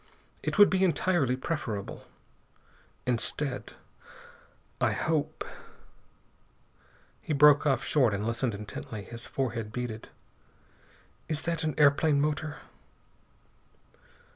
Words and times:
It 0.41 0.57
would 0.57 0.71
be 0.71 0.83
entirely 0.83 1.35
preferable. 1.35 2.07
Instead, 3.05 3.73
I 4.81 4.93
hope" 4.93 5.45
He 7.21 7.33
broke 7.33 7.67
off 7.67 7.83
short 7.85 8.11
and 8.11 8.25
listened 8.25 8.55
intently. 8.55 9.03
His 9.03 9.27
forehead 9.27 9.71
beaded. 9.71 10.09
"Is 11.29 11.43
that 11.43 11.63
an 11.63 11.75
airplane 11.77 12.19
motor?" 12.19 12.61